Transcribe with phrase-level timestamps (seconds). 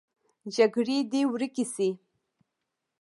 [0.55, 1.89] جګړې دې ورکې شي